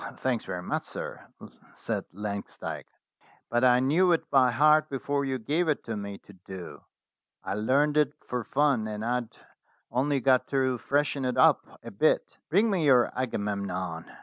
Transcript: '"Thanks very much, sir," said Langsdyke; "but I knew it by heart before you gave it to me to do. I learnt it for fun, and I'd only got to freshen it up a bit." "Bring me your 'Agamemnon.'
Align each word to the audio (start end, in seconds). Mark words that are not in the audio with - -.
'"Thanks 0.15 0.45
very 0.45 0.63
much, 0.63 0.81
sir," 0.85 1.23
said 1.75 2.05
Langsdyke; 2.11 2.87
"but 3.51 3.63
I 3.63 3.79
knew 3.79 4.11
it 4.13 4.31
by 4.31 4.49
heart 4.49 4.89
before 4.89 5.25
you 5.25 5.37
gave 5.37 5.67
it 5.67 5.83
to 5.83 5.95
me 5.95 6.17
to 6.17 6.33
do. 6.33 6.81
I 7.43 7.53
learnt 7.53 7.97
it 7.97 8.13
for 8.25 8.43
fun, 8.43 8.87
and 8.87 9.05
I'd 9.05 9.37
only 9.91 10.19
got 10.19 10.47
to 10.47 10.79
freshen 10.79 11.23
it 11.23 11.37
up 11.37 11.67
a 11.83 11.91
bit." 11.91 12.39
"Bring 12.49 12.71
me 12.71 12.83
your 12.85 13.11
'Agamemnon.' 13.15 14.11